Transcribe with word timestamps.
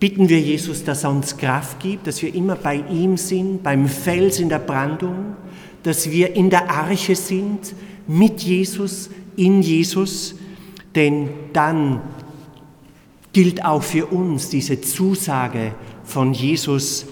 bitten 0.00 0.28
wir 0.28 0.40
Jesus, 0.40 0.84
dass 0.84 1.04
er 1.04 1.10
uns 1.10 1.36
Kraft 1.36 1.80
gibt, 1.80 2.06
dass 2.06 2.22
wir 2.22 2.34
immer 2.34 2.54
bei 2.54 2.76
ihm 2.90 3.16
sind, 3.16 3.62
beim 3.62 3.88
Fels 3.88 4.38
in 4.38 4.48
der 4.48 4.60
Brandung, 4.60 5.34
dass 5.82 6.10
wir 6.10 6.34
in 6.34 6.50
der 6.50 6.70
Arche 6.70 7.16
sind, 7.16 7.74
mit 8.06 8.40
Jesus, 8.40 9.10
in 9.36 9.60
Jesus, 9.62 10.34
denn 10.94 11.28
dann 11.52 12.00
gilt 13.32 13.64
auch 13.64 13.82
für 13.82 14.06
uns 14.06 14.48
diese 14.48 14.80
Zusage 14.80 15.74
von 16.04 16.32
Jesus, 16.32 17.06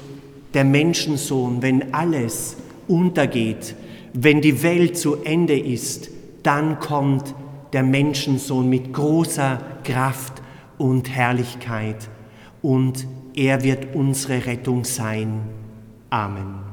der 0.55 0.64
Menschensohn, 0.64 1.61
wenn 1.61 1.93
alles 1.93 2.57
untergeht, 2.89 3.75
wenn 4.14 4.41
die 4.41 4.62
Welt 4.62 4.96
zu 4.96 5.16
Ende 5.16 5.59
ist, 5.59 6.09
dann 6.43 6.80
kommt 6.80 7.34
der 7.75 7.82
Menschensohn 7.82 8.68
mit 8.68 8.93
großer 8.93 9.61
Kraft 9.84 10.41
und 10.79 11.11
Herrlichkeit 11.11 12.09
und 12.67 13.07
er 13.37 13.62
wird 13.62 13.95
unsere 13.95 14.45
Rettung 14.45 14.85
sein. 14.85 15.43
Amen. 16.11 16.64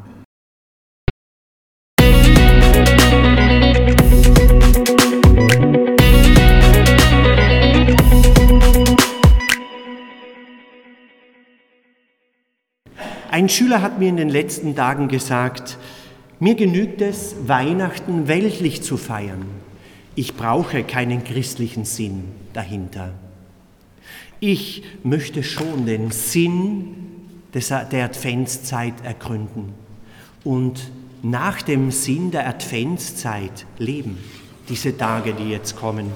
Ein 13.30 13.50
Schüler 13.50 13.84
hat 13.84 14.00
mir 14.00 14.10
in 14.10 14.18
den 14.18 14.30
letzten 14.30 14.76
Tagen 14.76 15.08
gesagt, 15.10 15.78
mir 16.40 16.56
genügt 16.56 17.02
es, 17.02 17.36
Weihnachten 17.46 18.28
weltlich 18.28 18.82
zu 18.82 18.98
feiern. 18.98 19.46
Ich 20.16 20.36
brauche 20.36 20.84
keinen 20.84 21.24
christlichen 21.24 21.86
Sinn 21.86 22.24
dahinter. 22.54 23.14
Ich 24.46 24.84
möchte 25.04 25.42
schon 25.42 25.86
den 25.86 26.12
Sinn 26.12 26.96
der 27.54 28.04
Adventszeit 28.04 28.94
ergründen 29.02 29.70
und 30.44 30.92
nach 31.22 31.62
dem 31.62 31.92
Sinn 31.92 32.30
der 32.30 32.50
Adventszeit 32.50 33.66
leben, 33.78 34.18
diese 34.68 34.98
Tage, 34.98 35.34
die 35.34 35.50
jetzt 35.50 35.78
kommen. 35.78 36.12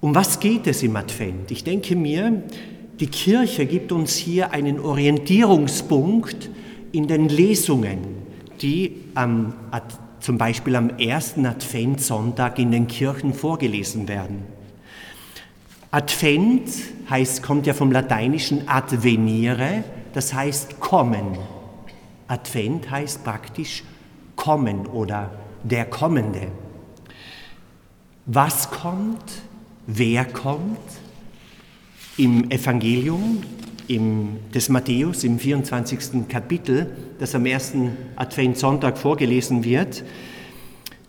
Um 0.00 0.16
was 0.16 0.40
geht 0.40 0.66
es 0.66 0.82
im 0.82 0.96
Advent? 0.96 1.52
Ich 1.52 1.62
denke 1.62 1.94
mir, 1.94 2.42
die 2.98 3.06
Kirche 3.06 3.64
gibt 3.64 3.92
uns 3.92 4.16
hier 4.16 4.50
einen 4.50 4.80
Orientierungspunkt 4.80 6.50
in 6.90 7.06
den 7.06 7.28
Lesungen, 7.28 8.00
die 8.60 8.96
am, 9.14 9.52
zum 10.18 10.38
Beispiel 10.38 10.74
am 10.74 10.90
ersten 10.98 11.46
Adventssonntag 11.46 12.58
in 12.58 12.72
den 12.72 12.88
Kirchen 12.88 13.32
vorgelesen 13.32 14.08
werden. 14.08 14.55
Advent 15.96 16.68
heißt, 17.08 17.42
kommt 17.42 17.66
ja 17.66 17.72
vom 17.72 17.90
lateinischen 17.90 18.68
advenire, 18.68 19.82
das 20.12 20.34
heißt 20.34 20.78
kommen. 20.78 21.38
Advent 22.28 22.90
heißt 22.90 23.24
praktisch 23.24 23.82
kommen 24.36 24.84
oder 24.88 25.30
der 25.62 25.86
Kommende. 25.86 26.48
Was 28.26 28.70
kommt? 28.70 29.40
Wer 29.86 30.26
kommt? 30.26 30.78
Im 32.18 32.50
Evangelium 32.50 33.42
im, 33.88 34.36
des 34.52 34.68
Matthäus 34.68 35.24
im 35.24 35.38
24. 35.38 36.28
Kapitel, 36.28 36.94
das 37.18 37.34
am 37.34 37.46
ersten 37.46 37.96
Adventssonntag 38.16 38.98
vorgelesen 38.98 39.64
wird, 39.64 40.04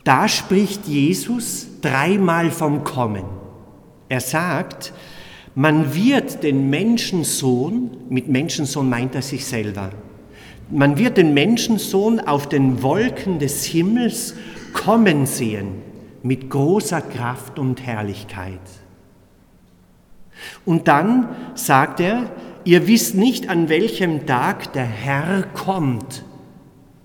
da 0.06 0.30
spricht 0.30 0.88
Jesus 0.88 1.68
dreimal 1.82 2.52
vom 2.52 2.86
Kommen. 2.86 3.47
Er 4.10 4.22
sagt, 4.22 4.94
man 5.56 5.94
wird 5.96 6.44
den 6.44 6.70
Menschensohn, 6.70 7.98
mit 8.10 8.28
Menschensohn 8.28 8.90
meint 8.90 9.16
er 9.16 9.22
sich 9.22 9.46
selber, 9.46 9.92
man 10.70 10.98
wird 10.98 11.18
den 11.18 11.34
Menschensohn 11.34 12.20
auf 12.20 12.50
den 12.50 12.84
Wolken 12.84 13.40
des 13.40 13.64
Himmels 13.64 14.36
kommen 14.74 15.26
sehen 15.26 15.82
mit 16.24 16.50
großer 16.50 17.02
Kraft 17.02 17.58
und 17.58 17.86
Herrlichkeit. 17.86 18.60
Und 20.66 20.88
dann 20.88 21.30
sagt 21.56 22.00
er, 22.00 22.30
ihr 22.64 22.88
wisst 22.88 23.16
nicht, 23.16 23.50
an 23.50 23.70
welchem 23.70 24.26
Tag 24.26 24.74
der 24.74 24.86
Herr 24.86 25.44
kommt. 25.54 26.24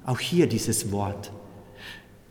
Auch 0.04 0.18
hier 0.18 0.46
dieses 0.46 0.92
Wort. 0.92 1.32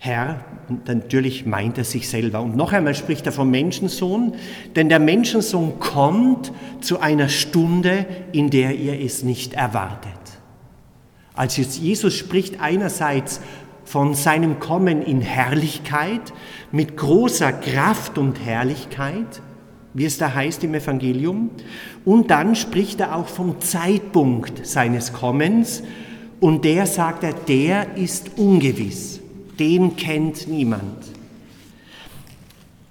Herr, 0.03 0.44
natürlich 0.88 1.45
meint 1.45 1.78
er 1.78 1.84
sich 1.84 2.09
selber. 2.09 2.41
Und 2.41 2.56
noch 2.56 2.73
einmal 2.73 2.95
spricht 2.95 3.28
er 3.28 3.31
vom 3.31 3.51
Menschensohn, 3.51 4.34
denn 4.75 4.89
der 4.89 4.97
Menschensohn 4.97 5.79
kommt 5.79 6.51
zu 6.79 7.00
einer 7.00 7.29
Stunde, 7.29 8.07
in 8.31 8.50
der 8.50 8.75
ihr 8.75 9.00
es 9.00 9.22
nicht 9.22 9.53
erwartet. 9.53 10.12
Also 11.35 11.62
Jesus 11.62 12.16
spricht 12.16 12.59
einerseits 12.59 13.41
von 13.85 14.16
seinem 14.16 14.59
Kommen 14.59 15.03
in 15.03 15.22
Herrlichkeit, 15.22 16.33
mit 16.72 16.97
großer 16.97 17.53
Kraft 17.53 18.18
und 18.18 18.44
Herrlichkeit, 18.44 19.44
wie 19.94 20.06
es 20.06 20.18
da 20.18 20.33
heißt 20.33 20.63
im 20.63 20.73
Evangelium, 20.73 21.51
und 22.06 22.31
dann 22.31 22.56
spricht 22.56 23.01
er 23.01 23.16
auch 23.16 23.28
vom 23.28 23.62
Zeitpunkt 23.62 24.66
seines 24.66 25.13
Kommens, 25.13 25.83
und 26.39 26.66
der 26.66 26.88
sagt 26.88 27.23
er, 27.23 27.33
der 27.33 27.97
ist 27.97 28.39
ungewiss 28.39 29.22
den 29.59 29.95
kennt 29.95 30.47
niemand. 30.47 31.06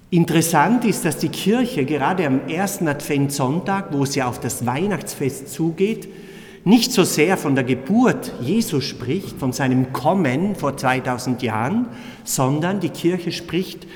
Interessant 0.09 0.83
ist, 0.83 1.05
dass 1.05 1.17
die 1.17 1.29
Kirche 1.29 1.85
gerade 1.85 2.27
am 2.27 2.47
ersten 2.49 2.87
Adventssonntag, 2.87 3.93
wo 3.93 4.03
es 4.03 4.15
ja 4.15 4.27
auf 4.27 4.39
das 4.41 4.65
Weihnachtsfest 4.65 5.49
zugeht, 5.53 6.09
nicht 6.63 6.91
so 6.91 7.03
sehr 7.03 7.37
von 7.37 7.55
der 7.55 7.63
Geburt 7.63 8.33
Jesu 8.41 8.81
spricht, 8.81 9.39
von 9.39 9.53
seinem 9.53 9.93
Kommen 9.93 10.55
vor 10.55 10.77
2000 10.77 11.41
Jahren, 11.41 11.87
sondern 12.23 12.81
die 12.81 12.89
Kirche 12.89 13.31
spricht 13.31 13.87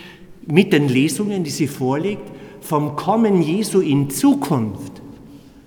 mit 0.47 0.73
den 0.73 0.87
Lesungen, 0.87 1.43
die 1.43 1.51
sie 1.51 1.67
vorlegt, 1.67 2.31
vom 2.61 2.95
Kommen 2.95 3.41
Jesu 3.41 3.81
in 3.81 4.09
Zukunft, 4.09 5.01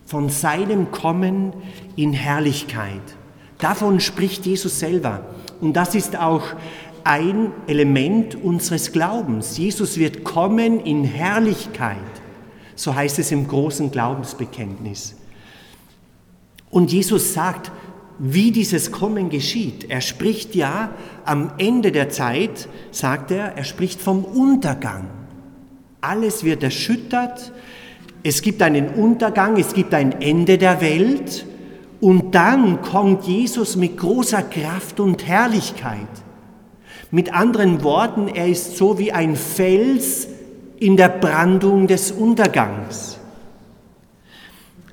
von 0.06 0.30
seinem 0.30 0.91
Kommen 0.91 1.53
in 1.94 2.12
Herrlichkeit. 2.12 3.03
Davon 3.59 4.00
spricht 4.00 4.47
Jesus 4.47 4.78
selber. 4.78 5.20
Und 5.60 5.75
das 5.75 5.94
ist 5.94 6.16
auch 6.16 6.42
ein 7.08 7.52
Element 7.66 8.34
unseres 8.34 8.92
Glaubens. 8.92 9.56
Jesus 9.56 9.96
wird 9.96 10.24
kommen 10.24 10.78
in 10.80 11.04
Herrlichkeit. 11.04 11.96
So 12.74 12.94
heißt 12.94 13.19
es 13.19 13.32
im 13.32 13.48
großen 13.48 13.91
Glaubensbekenntnis. 13.91 15.16
Und 16.68 16.92
Jesus 16.92 17.32
sagt, 17.32 17.72
wie 18.18 18.52
dieses 18.52 18.92
Kommen 18.92 19.30
geschieht. 19.30 19.88
Er 19.88 20.02
spricht 20.02 20.54
ja 20.54 20.91
am 21.24 21.52
Ende 21.56 21.92
der 21.92 22.10
Zeit, 22.10 22.68
sagt 22.91 23.30
er, 23.30 23.56
er 23.56 23.64
spricht 23.64 24.02
vom 24.02 24.24
Untergang. 24.24 25.08
Alles 26.02 26.44
wird 26.44 26.62
erschüttert, 26.62 27.52
es 28.22 28.42
gibt 28.42 28.60
einen 28.60 28.91
Untergang, 28.91 29.56
es 29.56 29.72
gibt 29.72 29.94
ein 29.94 30.20
Ende 30.20 30.58
der 30.58 30.82
Welt 30.82 31.47
und 32.00 32.34
dann 32.34 32.82
kommt 32.82 33.24
Jesus 33.24 33.76
mit 33.76 33.97
großer 33.97 34.42
Kraft 34.42 35.00
und 35.00 35.26
Herrlichkeit. 35.26 36.28
Mit 37.10 37.32
anderen 37.32 37.82
Worten, 37.82 38.28
er 38.28 38.48
ist 38.48 38.76
so 38.76 38.98
wie 38.98 39.12
ein 39.12 39.34
Fels 39.36 40.28
in 40.78 40.96
der 40.96 41.08
Brandung 41.08 41.86
des 41.86 42.12
Untergangs. 42.12 43.19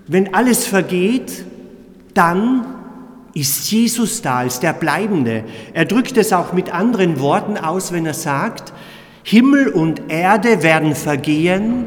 Wenn 0.07 0.33
alles 0.33 0.65
vergeht, 0.65 1.45
dann 2.13 2.65
ist 3.33 3.69
Jesus 3.69 4.21
da 4.21 4.37
als 4.37 4.61
der 4.61 4.73
Bleibende. 4.73 5.43
Er 5.73 5.85
drückt 5.85 6.15
es 6.17 6.31
auch 6.31 6.53
mit 6.53 6.73
anderen 6.73 7.19
Worten 7.19 7.57
aus, 7.57 7.91
wenn 7.91 8.05
er 8.05 8.13
sagt, 8.13 8.71
Himmel 9.23 9.67
und 9.67 10.03
Erde 10.09 10.63
werden 10.63 10.95
vergehen, 10.95 11.85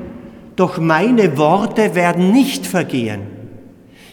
doch 0.57 0.79
meine 0.79 1.39
Worte 1.39 1.95
werden 1.95 2.33
nicht 2.33 2.67
vergehen. 2.67 3.23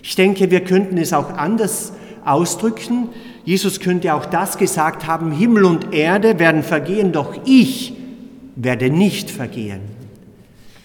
Ich 0.01 0.15
denke, 0.15 0.51
wir 0.51 0.63
könnten 0.63 0.97
es 0.97 1.11
auch 1.11 1.31
anders 1.31 1.91
ausdrücken. 2.23 3.09
Jesus 3.45 3.79
könnte 3.79 4.13
auch 4.15 4.25
das 4.25 4.57
gesagt 4.57 5.05
haben, 5.05 5.31
Himmel 5.31 5.65
und 5.65 5.93
Erde 5.93 6.39
werden 6.39 6.63
vergehen, 6.63 7.11
doch 7.11 7.39
ich 7.45 7.93
werde 8.55 8.89
nicht 8.89 9.29
vergehen. 9.29 9.81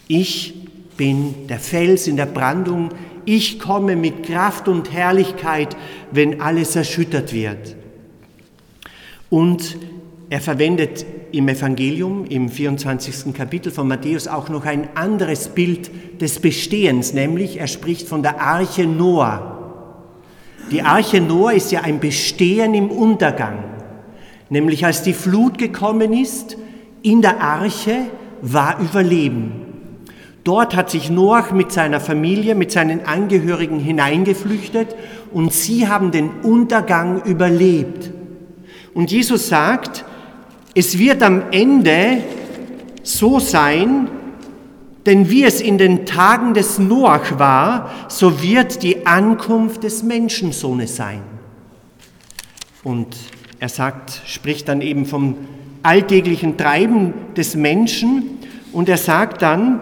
Ich 0.08 0.54
bin 0.96 1.46
der 1.48 1.58
Fels 1.58 2.06
in 2.06 2.16
der 2.16 2.26
Brandung, 2.26 2.90
ich 3.24 3.58
komme 3.58 3.96
mit 3.96 4.24
Kraft 4.24 4.68
und 4.68 4.92
Herrlichkeit, 4.92 5.76
wenn 6.10 6.40
alles 6.40 6.76
erschüttert 6.76 7.32
wird. 7.32 7.76
Und 9.30 9.78
er 10.28 10.40
verwendet 10.40 11.06
im 11.32 11.48
Evangelium, 11.48 12.24
im 12.26 12.48
24. 12.48 13.32
Kapitel 13.32 13.72
von 13.72 13.88
Matthäus, 13.88 14.28
auch 14.28 14.48
noch 14.48 14.66
ein 14.66 14.88
anderes 14.96 15.48
Bild 15.48 15.90
des 16.20 16.40
Bestehens, 16.40 17.14
nämlich 17.14 17.58
er 17.58 17.68
spricht 17.68 18.06
von 18.08 18.22
der 18.22 18.40
Arche 18.40 18.86
Noah. 18.86 19.59
Die 20.70 20.82
Arche 20.82 21.20
Noah 21.20 21.52
ist 21.52 21.72
ja 21.72 21.80
ein 21.82 22.00
Bestehen 22.00 22.74
im 22.74 22.90
Untergang. 22.90 23.64
Nämlich 24.48 24.84
als 24.84 25.02
die 25.02 25.12
Flut 25.12 25.58
gekommen 25.58 26.12
ist, 26.12 26.56
in 27.02 27.22
der 27.22 27.40
Arche 27.40 28.06
war 28.42 28.80
Überleben. 28.80 29.52
Dort 30.44 30.74
hat 30.74 30.90
sich 30.90 31.10
Noach 31.10 31.52
mit 31.52 31.70
seiner 31.70 32.00
Familie, 32.00 32.54
mit 32.54 32.72
seinen 32.72 33.04
Angehörigen 33.04 33.78
hineingeflüchtet 33.78 34.96
und 35.32 35.52
sie 35.52 35.86
haben 35.88 36.10
den 36.10 36.30
Untergang 36.42 37.22
überlebt. 37.22 38.10
Und 38.94 39.10
Jesus 39.10 39.48
sagt, 39.48 40.04
es 40.74 40.98
wird 40.98 41.22
am 41.22 41.42
Ende 41.50 42.18
so 43.02 43.38
sein, 43.38 44.08
denn 45.10 45.28
wie 45.28 45.42
es 45.42 45.60
in 45.60 45.76
den 45.76 46.06
Tagen 46.06 46.54
des 46.54 46.78
Noach 46.78 47.40
war, 47.40 47.90
so 48.06 48.44
wird 48.44 48.84
die 48.84 49.06
Ankunft 49.06 49.82
des 49.82 50.04
Menschensohnes 50.04 50.94
sein. 50.94 51.22
Und 52.84 53.16
er 53.58 53.68
sagt, 53.68 54.22
spricht 54.24 54.68
dann 54.68 54.80
eben 54.80 55.06
vom 55.06 55.34
alltäglichen 55.82 56.56
Treiben 56.56 57.12
des 57.36 57.56
Menschen 57.56 58.38
und 58.70 58.88
er 58.88 58.98
sagt 58.98 59.42
dann, 59.42 59.80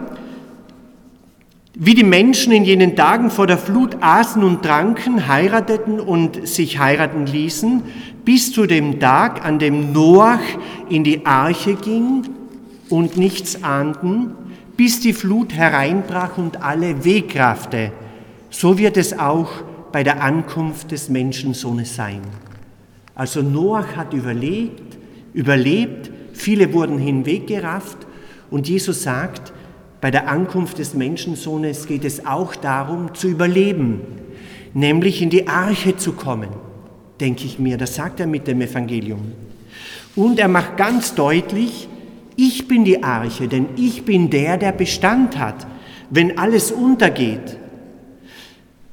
wie 1.75 1.93
die 1.93 2.03
Menschen 2.03 2.51
in 2.51 2.65
jenen 2.65 2.95
Tagen 2.95 3.29
vor 3.29 3.45
der 3.45 3.59
Flut 3.59 3.97
aßen 4.01 4.43
und 4.43 4.63
tranken, 4.63 5.27
heirateten 5.27 5.99
und 5.99 6.47
sich 6.47 6.79
heiraten 6.79 7.27
ließen, 7.27 7.83
bis 8.25 8.51
zu 8.51 8.65
dem 8.65 8.99
Tag, 8.99 9.45
an 9.45 9.59
dem 9.59 9.93
Noach 9.93 10.41
in 10.89 11.03
die 11.03 11.27
Arche 11.27 11.75
ging 11.75 12.23
und 12.89 13.15
nichts 13.15 13.63
ahnten, 13.63 14.33
bis 14.79 15.01
die 15.01 15.11
Flut 15.11 15.53
hereinbrach 15.53 16.37
und 16.37 16.61
alle 16.61 17.03
wegraffte. 17.03 17.91
So 18.49 18.77
wird 18.77 18.95
es 18.95 19.11
auch 19.11 19.51
bei 19.91 20.05
der 20.05 20.23
Ankunft 20.23 20.91
des 20.91 21.09
Menschensohnes 21.09 21.97
sein. 21.97 22.21
Also 23.13 23.41
Noach 23.41 23.97
hat 23.97 24.13
überlebt, 24.13 24.97
überlebt, 25.33 26.09
viele 26.31 26.71
wurden 26.71 26.97
hinweggerafft 26.97 27.97
und 28.49 28.69
Jesus 28.69 29.03
sagt, 29.03 29.51
bei 29.99 30.11
der 30.11 30.29
Ankunft 30.29 30.79
des 30.79 30.93
Menschensohnes 30.93 31.85
geht 31.85 32.05
es 32.05 32.25
auch 32.25 32.55
darum 32.55 33.13
zu 33.13 33.27
überleben, 33.27 33.99
nämlich 34.73 35.21
in 35.21 35.29
die 35.29 35.49
Arche 35.49 35.97
zu 35.97 36.13
kommen, 36.13 36.51
denke 37.19 37.43
ich 37.43 37.59
mir. 37.59 37.77
Das 37.77 37.95
sagt 37.95 38.21
er 38.21 38.27
mit 38.27 38.47
dem 38.47 38.61
Evangelium. 38.61 39.33
Und 40.15 40.39
er 40.39 40.47
macht 40.47 40.77
ganz 40.77 41.15
deutlich, 41.15 41.89
ich 42.39 42.69
bin 42.69 42.85
die 42.85 43.03
Arche, 43.03 43.49
denn 43.49 43.65
ich 43.75 44.05
bin 44.05 44.29
der, 44.29 44.57
der 44.57 44.71
Bestand 44.71 45.37
hat, 45.37 45.67
wenn 46.09 46.37
alles 46.37 46.71
untergeht. 46.71 47.57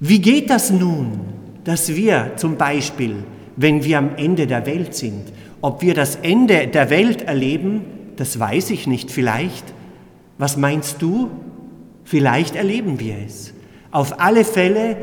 Wie 0.00 0.20
geht 0.20 0.50
das 0.50 0.72
nun, 0.72 1.20
dass 1.62 1.94
wir 1.94 2.32
zum 2.36 2.56
Beispiel, 2.56 3.14
wenn 3.54 3.84
wir 3.84 3.98
am 3.98 4.16
Ende 4.16 4.48
der 4.48 4.66
Welt 4.66 4.96
sind, 4.96 5.32
ob 5.60 5.80
wir 5.80 5.94
das 5.94 6.16
Ende 6.16 6.66
der 6.66 6.90
Welt 6.90 7.22
erleben, 7.22 7.82
das 8.16 8.38
weiß 8.40 8.70
ich 8.70 8.88
nicht, 8.88 9.12
vielleicht. 9.12 9.64
Was 10.38 10.56
meinst 10.56 11.00
du? 11.00 11.30
Vielleicht 12.02 12.56
erleben 12.56 12.98
wir 12.98 13.14
es. 13.24 13.54
Auf 13.92 14.20
alle 14.20 14.44
Fälle 14.44 14.96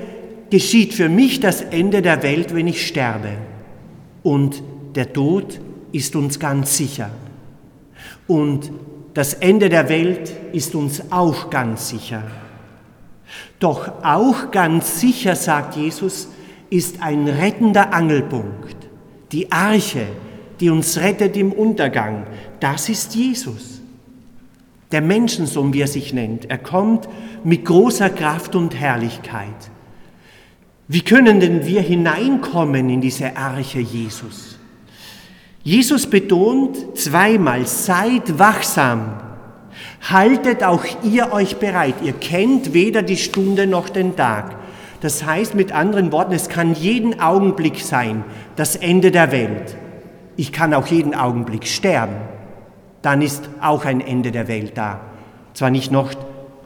geschieht 0.49 0.93
für 0.93 1.07
mich 1.07 1.39
das 1.39 1.61
Ende 1.61 2.01
der 2.01 2.21
Welt, 2.23 2.53
wenn 2.53 2.67
ich 2.67 2.85
sterbe. 2.85 3.29
Und 4.21 4.61
der 4.95 5.13
Tod 5.13 5.61
ist 5.93 6.15
uns 6.17 6.39
ganz 6.39 6.75
sicher. 6.77 7.09
Und 8.27 8.71
das 9.13 9.33
Ende 9.33 9.69
der 9.69 9.89
Welt 9.89 10.33
ist 10.53 10.75
uns 10.75 11.11
auch 11.11 11.49
ganz 11.49 11.89
sicher. 11.89 12.23
Doch 13.59 14.03
auch 14.03 14.51
ganz 14.51 14.99
sicher, 14.99 15.35
sagt 15.35 15.75
Jesus, 15.75 16.29
ist 16.69 17.01
ein 17.01 17.27
rettender 17.27 17.93
Angelpunkt. 17.93 18.75
Die 19.31 19.51
Arche, 19.51 20.07
die 20.59 20.69
uns 20.69 20.97
rettet 20.97 21.37
im 21.37 21.51
Untergang, 21.51 22.25
das 22.59 22.89
ist 22.89 23.15
Jesus 23.15 23.73
der 24.93 25.01
Menschensohn, 25.01 25.73
wie 25.73 25.81
er 25.81 25.87
sich 25.87 26.13
nennt. 26.13 26.49
Er 26.49 26.59
kommt 26.59 27.09
mit 27.43 27.65
großer 27.65 28.11
Kraft 28.11 28.55
und 28.55 28.79
Herrlichkeit. 28.79 29.71
Wie 30.87 31.01
können 31.01 31.39
denn 31.39 31.65
wir 31.65 31.81
hineinkommen 31.81 32.89
in 32.89 33.01
diese 33.01 33.35
Arche 33.35 33.79
Jesus? 33.79 34.52
Jesus 35.63 36.07
betont 36.07 36.97
zweimal, 36.97 37.65
seid 37.65 38.37
wachsam, 38.37 39.13
haltet 40.01 40.63
auch 40.63 40.83
ihr 41.03 41.31
euch 41.31 41.57
bereit. 41.57 41.95
Ihr 42.03 42.13
kennt 42.13 42.73
weder 42.73 43.01
die 43.01 43.17
Stunde 43.17 43.65
noch 43.65 43.89
den 43.89 44.15
Tag. 44.15 44.55
Das 44.99 45.25
heißt 45.25 45.55
mit 45.55 45.71
anderen 45.71 46.11
Worten, 46.11 46.33
es 46.33 46.49
kann 46.49 46.75
jeden 46.75 47.19
Augenblick 47.19 47.79
sein, 47.79 48.23
das 48.55 48.75
Ende 48.75 49.11
der 49.11 49.31
Welt. 49.31 49.75
Ich 50.35 50.51
kann 50.51 50.73
auch 50.73 50.87
jeden 50.87 51.15
Augenblick 51.15 51.67
sterben 51.67 52.15
dann 53.03 53.21
ist 53.21 53.49
auch 53.61 53.85
ein 53.85 54.01
Ende 54.01 54.31
der 54.31 54.47
Welt 54.47 54.71
da. 54.75 55.01
Zwar 55.53 55.69
nicht 55.69 55.91
noch 55.91 56.11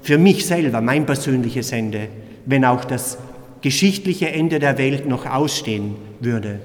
für 0.02 0.18
mich 0.18 0.46
selber, 0.46 0.80
mein 0.80 1.06
persönliches 1.06 1.74
Ende, 1.74 2.08
wenn 2.46 2.64
auch 2.64 2.86
das 2.86 3.18
geschichtliche 3.62 4.32
Ende 4.32 4.60
der 4.60 4.78
Welt 4.78 5.08
noch 5.08 5.26
ausstehen 5.26 5.96
würde. 6.22 6.60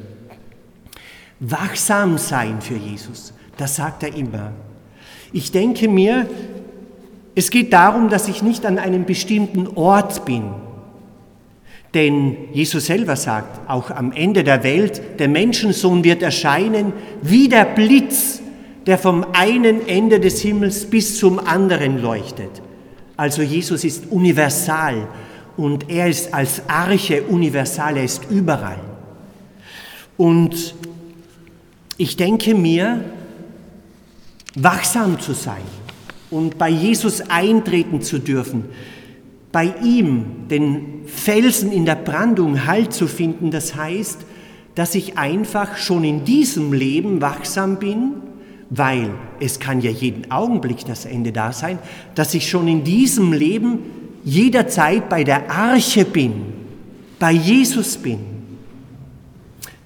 Wachsam 1.45 2.19
sein 2.19 2.61
für 2.61 2.77
Jesus, 2.77 3.35
das 3.57 3.77
sagt 3.77 4.03
er 4.03 4.15
immer. 4.15 4.53
Ich 5.33 5.51
denke 5.51 5.89
mir, 5.89 6.29
es 7.35 7.51
geht 7.51 7.73
darum, 7.73 8.09
dass 8.09 8.29
ich 8.29 8.43
nicht 8.43 8.65
an 8.67 8.79
einem 8.79 9.05
bestimmten 9.05 9.67
Ort 9.67 10.25
bin. 10.25 10.45
Denn 11.95 12.37
Jesus 12.53 12.87
selber 12.87 13.17
sagt, 13.17 13.69
auch 13.69 13.91
am 13.91 14.13
Ende 14.13 14.45
der 14.45 14.63
Welt, 14.63 15.19
der 15.19 15.29
Menschensohn 15.29 16.05
wird 16.05 16.23
erscheinen 16.23 16.93
wie 17.23 17.49
der 17.49 17.65
Blitz 17.65 18.43
der 18.87 18.99
vom 18.99 19.25
einen 19.33 19.87
Ende 19.87 20.21
des 20.21 20.41
Himmels 20.41 20.87
bis 20.87 21.19
zum 21.19 21.39
anderen 21.39 22.01
leuchtet. 22.01 22.63
Also 23.17 23.43
Jesus 23.43 23.85
ist 23.85 24.11
universal 24.11 25.07
und 25.57 25.89
er 25.89 26.09
ist 26.09 26.33
als 26.35 26.63
Arche 26.69 27.23
universal, 27.23 27.97
er 27.97 28.05
ist 28.05 28.31
überall. 28.31 28.81
Und 30.17 30.75
ich 31.99 32.17
denke 32.17 32.55
mir, 32.55 33.05
wachsam 34.55 35.21
zu 35.21 35.33
sein 35.33 35.63
und 36.31 36.59
bei 36.59 36.69
Jesus 36.69 37.23
eintreten 37.29 38.03
zu 38.03 38.19
dürfen, 38.19 38.65
bei 39.51 39.75
ihm 39.83 40.49
den 40.49 41.03
Felsen 41.07 41.73
in 41.73 41.85
der 41.85 41.97
Brandung 41.97 42.67
Halt 42.67 42.93
zu 42.93 43.07
finden, 43.07 43.51
das 43.51 43.75
heißt, 43.75 44.21
dass 44.75 44.95
ich 44.95 45.19
einfach 45.19 45.77
schon 45.77 46.05
in 46.05 46.25
diesem 46.25 46.73
Leben 46.73 47.21
wachsam 47.21 47.79
bin 47.79 48.15
weil 48.75 49.11
es 49.39 49.61
kann 49.61 49.83
ja 49.83 49.91
jeden 49.91 50.31
Augenblick 50.31 50.87
das 50.87 51.05
Ende 51.05 51.31
da 51.31 51.53
sein, 51.53 51.79
dass 52.15 52.33
ich 52.33 52.49
schon 52.49 52.69
in 52.69 52.85
diesem 52.85 53.35
Leben 53.35 53.81
jederzeit 54.25 55.11
bei 55.11 55.25
der 55.25 55.51
Arche 55.51 56.07
bin, 56.07 56.33
bei 57.19 57.33
Jesus 57.33 57.99
bin. 57.99 58.21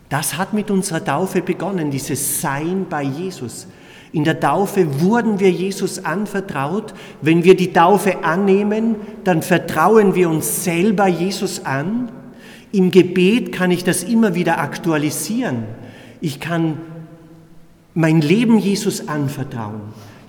Das 0.08 0.36
hat 0.36 0.52
mit 0.52 0.70
unserer 0.70 1.04
Taufe 1.04 1.42
begonnen, 1.42 1.90
dieses 1.90 2.40
Sein 2.40 2.86
bei 2.88 3.02
Jesus. 3.02 3.66
In 4.12 4.25
der 4.25 4.38
Taufe 4.38 5.00
wurden 5.00 5.40
wir 5.40 5.50
Jesus 5.50 6.04
anvertraut. 6.04 6.94
Wenn 7.20 7.44
wir 7.44 7.56
die 7.56 7.72
Taufe 7.72 8.25
annehmen, 8.25 8.96
dann 9.25 9.42
vertrauen 9.42 10.14
wir 10.14 10.30
uns 10.30 10.64
selber 10.64 11.06
Jesus 11.06 11.64
an. 11.64 12.10
Im 12.72 12.90
Gebet 12.90 13.52
kann 13.52 13.70
ich 13.70 13.84
das 13.84 14.04
immer 14.04 14.34
wieder 14.34 14.58
aktualisieren. 14.58 15.64
Ich 16.20 16.40
kann 16.40 16.78
mein 17.94 18.20
Leben 18.20 18.58
Jesus 18.58 19.08
anvertrauen, 19.08 19.80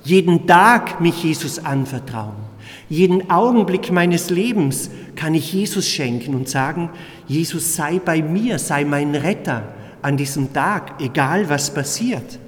jeden 0.03 0.47
Tag 0.47 1.01
mich 1.01 1.23
Jesus 1.23 1.59
anvertrauen. 1.59 2.46
Jeden 2.89 3.29
Augenblick 3.29 3.91
meines 3.91 4.29
Lebens 4.29 4.89
kann 5.15 5.33
ich 5.33 5.53
Jesus 5.53 5.87
schenken 5.87 6.35
und 6.35 6.47
sagen, 6.47 6.89
Jesus 7.27 7.75
sei 7.75 7.99
bei 7.99 8.21
mir, 8.21 8.59
sei 8.59 8.85
mein 8.85 9.15
Retter 9.15 9.63
an 10.01 10.17
diesem 10.17 10.53
Tag, 10.53 11.01
egal 11.01 11.49
was 11.49 11.73
passiert. 11.73 12.39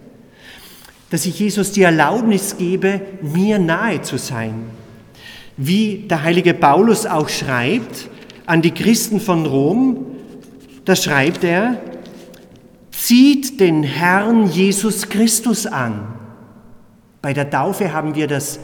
Dass 1.10 1.26
ich 1.26 1.40
Jesus 1.40 1.72
die 1.72 1.82
Erlaubnis 1.82 2.58
gebe, 2.58 3.02
mir 3.22 3.60
nahe 3.60 4.02
zu 4.02 4.18
sein. 4.18 4.66
Wie 5.58 6.06
der 6.10 6.24
heilige 6.24 6.54
Paulus 6.54 7.06
auch 7.06 7.28
schreibt 7.28 8.10
an 8.46 8.62
die 8.62 8.72
Christen 8.72 9.20
von 9.20 9.46
Rom, 9.46 10.06
da 10.86 10.96
schreibt 10.96 11.44
er, 11.44 11.82
Zieht 12.92 13.60
den 13.60 13.82
Herrn 13.82 14.52
Jesus 14.52 15.10
Christus 15.10 15.66
an. 15.66 16.14
Bei 17.22 17.34
der 17.34 17.50
Taufe 17.50 17.94
haben 17.94 18.14
wir 18.14 18.28
das 18.28 18.60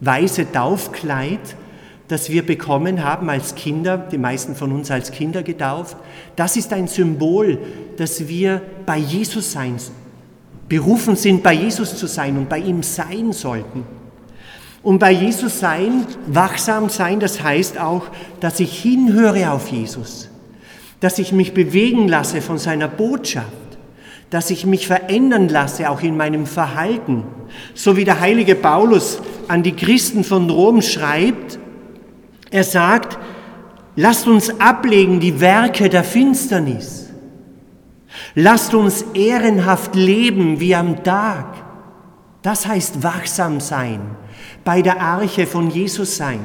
weiße 0.00 0.52
Taufkleid, 0.52 1.56
das 2.08 2.30
wir 2.30 2.44
bekommen 2.44 3.02
haben 3.02 3.30
als 3.30 3.54
Kinder, 3.54 3.96
die 3.96 4.18
meisten 4.18 4.54
von 4.54 4.72
uns 4.72 4.90
als 4.90 5.10
Kinder 5.10 5.42
getauft. 5.42 5.96
Das 6.36 6.56
ist 6.56 6.72
ein 6.72 6.86
Symbol, 6.86 7.58
dass 7.96 8.28
wir 8.28 8.60
bei 8.84 8.98
Jesus 8.98 9.52
sein, 9.52 9.76
berufen 10.68 11.16
sind, 11.16 11.42
bei 11.42 11.54
Jesus 11.54 11.96
zu 11.96 12.06
sein 12.06 12.36
und 12.36 12.48
bei 12.48 12.58
ihm 12.58 12.82
sein 12.82 13.32
sollten. 13.32 13.84
Und 14.82 14.98
bei 14.98 15.12
Jesus 15.12 15.60
sein, 15.60 16.06
wachsam 16.26 16.90
sein, 16.90 17.18
das 17.18 17.42
heißt 17.42 17.78
auch, 17.78 18.02
dass 18.40 18.60
ich 18.60 18.78
hinhöre 18.82 19.50
auf 19.50 19.68
Jesus, 19.68 20.28
dass 21.00 21.18
ich 21.18 21.32
mich 21.32 21.54
bewegen 21.54 22.06
lasse 22.06 22.42
von 22.42 22.58
seiner 22.58 22.88
Botschaft 22.88 23.64
dass 24.34 24.50
ich 24.50 24.66
mich 24.66 24.88
verändern 24.88 25.48
lasse, 25.48 25.88
auch 25.88 26.02
in 26.02 26.16
meinem 26.16 26.46
Verhalten. 26.46 27.22
So 27.72 27.96
wie 27.96 28.04
der 28.04 28.18
heilige 28.18 28.56
Paulus 28.56 29.20
an 29.48 29.62
die 29.62 29.76
Christen 29.76 30.24
von 30.24 30.48
Rom 30.50 30.82
schreibt. 30.82 31.58
Er 32.50 32.64
sagt, 32.64 33.18
lasst 33.96 34.26
uns 34.26 34.60
ablegen 34.60 35.20
die 35.20 35.40
Werke 35.40 35.88
der 35.88 36.04
Finsternis. 36.04 37.10
Lasst 38.34 38.74
uns 38.74 39.02
ehrenhaft 39.14 39.94
leben 39.94 40.60
wie 40.60 40.74
am 40.74 41.02
Tag. 41.02 41.46
Das 42.42 42.66
heißt 42.66 43.02
wachsam 43.02 43.60
sein, 43.60 44.00
bei 44.64 44.82
der 44.82 45.00
Arche 45.00 45.46
von 45.46 45.70
Jesus 45.70 46.16
sein. 46.16 46.40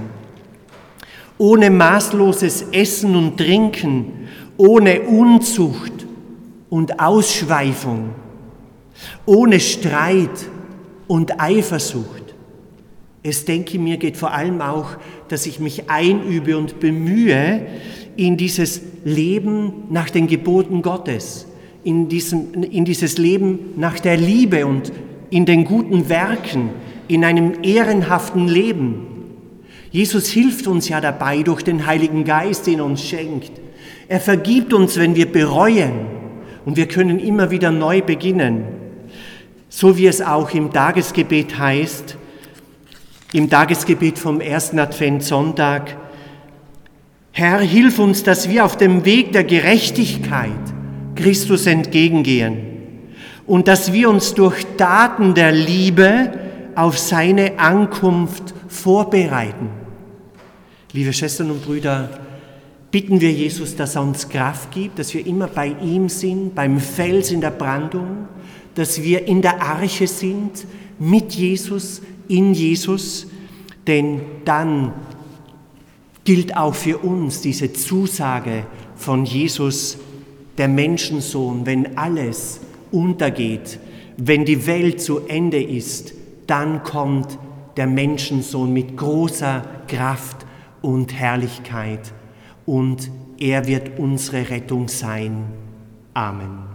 Ohne 1.38 1.70
maßloses 1.70 2.68
Essen 2.72 3.16
und 3.16 3.38
Trinken, 3.38 4.28
ohne 4.58 5.02
Unzucht 5.02 6.06
und 6.70 7.00
Ausschweifung, 7.00 8.12
ohne 9.26 9.60
Streit 9.60 10.48
und 11.08 11.42
Eifersucht. 11.42 12.29
Es 13.22 13.44
denke 13.46 13.80
mir 13.80 13.98
geht 13.98 14.16
vor 14.16 14.34
allem 14.34 14.62
auch, 14.62 14.96
dass 15.28 15.46
ich 15.46 15.60
mich 15.60 15.90
einübe 15.90 16.58
und 16.58 16.80
bemühe 16.80 17.66
in 18.16 18.38
dieses 18.38 18.82
Leben 19.04 19.74
nach 19.90 20.10
den 20.10 20.28
Geboten 20.28 20.82
Gottes, 20.82 21.46
in, 21.84 22.08
diesem, 22.08 22.64
in 22.64 22.86
dieses 22.86 23.18
Leben 23.18 23.74
nach 23.76 24.00
der 24.00 24.18
Liebe 24.18 24.66
und 24.66 24.92
in 25.30 25.46
den 25.46 25.66
guten 25.66 26.08
Werken, 26.10 26.70
in 27.08 27.26
einem 27.26 27.64
ehrenhaften 27.64 28.48
Leben. 28.48 29.08
Jesus 29.92 30.30
hilft 30.30 30.68
uns 30.68 30.88
ja 30.88 31.02
dabei 31.02 31.44
durch 31.44 31.64
den 31.64 31.86
Heiligen 31.86 32.24
Geist, 32.24 32.68
den 32.68 32.80
er 32.80 32.86
uns 32.86 33.04
schenkt. 33.04 33.52
Er 34.08 34.20
vergibt 34.20 34.74
uns, 34.74 34.98
wenn 34.98 35.16
wir 35.16 35.32
bereuen 35.32 35.92
und 36.66 36.78
wir 36.78 36.88
können 36.88 37.20
immer 37.20 37.52
wieder 37.52 37.72
neu 37.72 38.02
beginnen. 38.02 38.64
So 39.70 39.98
wie 39.98 40.08
es 40.08 40.22
auch 40.22 40.54
im 40.54 40.72
Tagesgebet 40.72 41.58
heißt, 41.58 42.18
im 43.34 43.50
Tagesgebet 43.50 44.18
vom 44.18 44.42
ersten 44.42 44.80
Adventssonntag, 44.80 45.96
Herr, 47.32 47.60
hilf 47.60 48.00
uns, 48.00 48.24
dass 48.24 48.50
wir 48.50 48.66
auf 48.66 48.76
dem 48.76 49.06
Weg 49.06 49.32
der 49.34 49.44
Gerechtigkeit 49.44 50.50
Christus 51.16 51.68
entgegengehen 51.68 52.58
und 53.46 53.68
dass 53.68 53.94
wir 53.94 54.10
uns 54.10 54.34
durch 54.34 54.66
Taten 54.78 55.36
der 55.36 55.52
Liebe 55.52 56.32
auf 56.76 56.98
seine 56.98 57.60
Ankunft 57.60 58.54
vorbereiten. 58.68 59.70
Liebe 60.92 61.14
Schwestern 61.14 61.52
und 61.52 61.64
Brüder, 61.64 62.10
bitten 62.92 63.22
wir 63.22 63.32
Jesus, 63.32 63.76
dass 63.76 63.96
er 63.96 64.02
uns 64.02 64.28
Kraft 64.28 64.72
gibt, 64.72 64.98
dass 64.98 65.14
wir 65.14 65.26
immer 65.26 65.48
bei 65.48 65.76
ihm 65.84 66.10
sind, 66.10 66.56
beim 66.56 66.80
Fels 66.80 67.32
in 67.32 67.42
der 67.42 67.52
Brandung, 67.52 68.28
dass 68.74 69.04
wir 69.04 69.28
in 69.28 69.42
der 69.42 69.62
Arche 69.62 70.08
sind, 70.08 70.66
mit 70.98 71.34
Jesus, 71.34 72.02
in 72.30 72.54
Jesus, 72.54 73.28
denn 73.86 74.22
dann 74.46 74.94
gilt 76.24 76.56
auch 76.56 76.76
für 76.76 77.00
uns 77.00 77.42
diese 77.42 77.74
Zusage 77.74 78.66
von 78.96 79.26
Jesus, 79.26 79.98
der 80.58 80.68
Menschensohn, 80.68 81.66
wenn 81.66 81.98
alles 81.98 82.62
untergeht, 82.92 83.80
wenn 84.18 84.46
die 84.46 84.68
Welt 84.68 85.02
zu 85.02 85.22
Ende 85.28 85.62
ist, 85.62 86.14
dann 86.48 86.84
kommt 86.84 87.38
der 87.78 87.88
Menschensohn 87.88 88.72
mit 88.74 88.98
großer 88.98 89.64
Kraft 89.88 90.46
und 90.82 91.14
Herrlichkeit 91.14 92.14
und 92.66 93.10
er 93.40 93.68
wird 93.68 93.98
unsere 93.98 94.50
Rettung 94.50 94.90
sein. 94.90 95.46
Amen. 96.14 96.69